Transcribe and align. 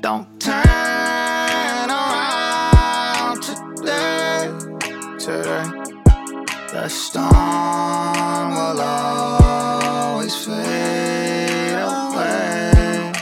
Don't 0.00 0.40
turn 0.40 1.90
around 1.90 3.42
today, 3.42 4.48
today. 5.18 5.64
The 6.70 6.88
storm 6.88 8.54
will 8.54 8.80
always 8.80 10.36
fade 10.46 11.74
away. 11.82 13.12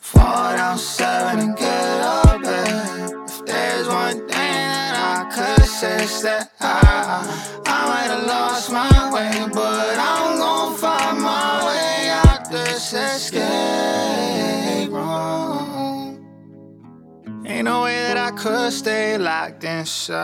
Fall 0.00 0.56
down 0.56 0.78
seven 0.78 1.40
and 1.40 1.56
get 1.56 2.00
up. 2.00 2.40
Babe. 2.42 3.10
If 3.28 3.44
there's 3.44 3.86
one 3.86 4.16
thing 4.16 4.26
that 4.28 4.96
I 4.96 5.28
could 5.34 5.66
say, 5.66 6.02
it's 6.02 6.22
that 6.22 6.50
I, 6.60 7.60
I 7.66 7.86
might 7.88 8.10
have 8.10 8.26
lost 8.26 8.72
my 8.72 9.12
way, 9.12 9.46
but 9.52 9.98
I'm 9.98 10.38
gonna 10.38 10.76
find 10.78 11.20
my 11.20 11.66
way 11.66 12.08
out 12.08 12.50
this 12.50 12.94
escape. 12.94 13.85
No 17.66 17.82
way 17.82 17.98
that 18.06 18.16
I 18.16 18.30
could 18.30 18.72
stay 18.72 19.18
locked 19.18 19.64
inside. 19.64 20.14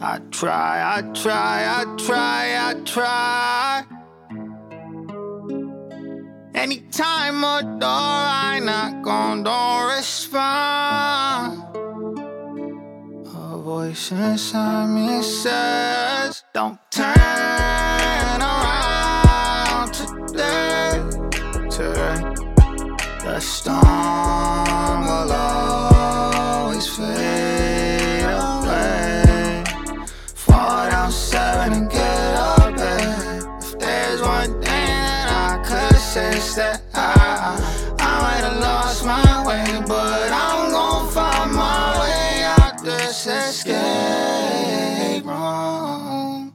I 0.00 0.18
try, 0.32 0.74
I 0.96 1.02
try, 1.22 1.56
I 1.78 1.84
try, 2.06 2.42
I 2.68 2.74
try. 2.94 3.84
Anytime 6.52 7.44
a 7.44 7.62
door 7.78 8.22
I 8.50 8.60
knock 8.68 9.06
on, 9.06 9.44
don't 9.44 9.96
respond. 9.96 11.62
A 13.36 13.58
voice 13.58 14.10
inside 14.10 14.88
me 14.88 15.22
says, 15.22 16.42
Don't 16.52 16.80
turn 16.90 17.14
around 18.56 19.92
today. 19.94 21.02
today. 21.70 22.18
The 23.22 23.40
storm 23.40 24.05
thing 34.46 34.60
that 34.62 35.28
I 35.28 35.62
could 35.62 35.96
that 36.56 36.80
I, 36.94 37.94
I 37.98 38.20
might 38.22 38.44
have 38.48 38.60
lost 38.60 39.04
my 39.04 39.46
way, 39.46 39.82
but 39.86 40.30
I'm 40.32 40.70
gonna 40.70 41.10
find 41.10 41.52
my 41.52 42.00
way 42.00 42.44
out 42.44 42.82
this 42.82 43.26
escape 43.26 45.24
room. 45.24 46.54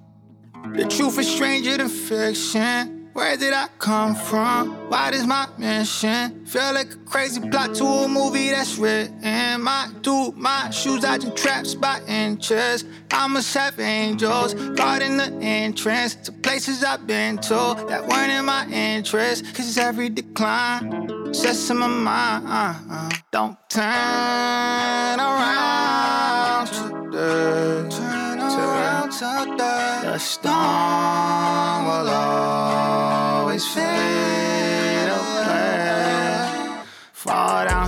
The 0.73 0.85
truth 0.85 1.19
is 1.19 1.29
stranger 1.29 1.77
than 1.77 1.89
fiction. 1.89 3.00
Where 3.13 3.35
did 3.35 3.53
I 3.53 3.67
come 3.77 4.15
from? 4.15 4.89
What 4.89 5.13
is 5.13 5.27
my 5.27 5.45
mission? 5.57 6.45
Feel 6.45 6.73
like 6.73 6.93
a 6.93 6.97
crazy 6.97 7.41
plot 7.49 7.75
to 7.75 7.83
a 7.83 8.07
movie 8.07 8.49
that's 8.51 8.77
written. 8.77 9.61
My 9.61 9.89
dude, 10.01 10.37
my 10.37 10.69
shoes 10.69 11.01
dodging 11.01 11.35
traps 11.35 11.75
by 11.75 11.99
inches. 12.07 12.85
I 13.11 13.27
must 13.27 13.53
have 13.53 13.77
angels 13.81 14.53
guarding 14.53 15.17
the 15.17 15.25
entrance 15.41 16.15
to 16.15 16.31
places 16.31 16.85
I've 16.85 17.05
been 17.05 17.37
to 17.39 17.85
that 17.89 18.07
weren't 18.07 18.31
in 18.31 18.45
my 18.45 18.65
interest. 18.69 19.53
Cause 19.55 19.77
every 19.77 20.07
decline 20.07 21.33
sets 21.33 21.69
in 21.69 21.77
my 21.77 21.87
mind. 21.87 23.13
Don't 23.31 23.57
turn 23.69 23.83
around 25.19 26.67
today. 26.67 27.89
Turn 27.89 28.39
around 28.39 29.11
today. 29.11 29.99
The 30.03 30.17
storm 30.17 31.85
will 31.85 32.70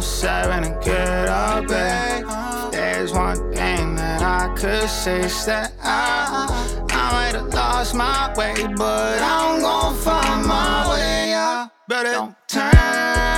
seven 0.03 0.63
and 0.63 0.83
get 0.83 1.27
up 1.29 1.71
eight. 1.71 2.23
If 2.25 2.71
there's 2.71 3.13
one 3.13 3.37
thing 3.53 3.95
that 3.95 4.21
I 4.21 4.53
could 4.55 4.89
say, 4.89 5.21
it's 5.21 5.45
that 5.45 5.73
I, 5.81 6.85
I 6.91 7.11
might 7.11 7.35
have 7.35 7.53
lost 7.53 7.95
my 7.95 8.33
way, 8.37 8.53
but 8.75 9.21
I'm 9.21 9.61
gonna 9.61 9.97
find 9.97 10.45
my 10.45 10.89
way 10.91 11.33
out. 11.33 11.71
But 11.87 12.03
don't 12.03 12.35
turn 12.47 13.32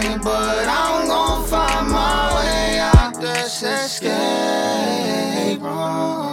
way, 0.00 0.18
but 0.22 0.68
I'm 0.68 1.06
gonna 1.06 1.46
find 1.46 1.88
my 1.88 2.34
way 2.36 2.78
out 2.78 3.20
this 3.20 3.62
escape 3.62 4.02
room. 5.62 6.31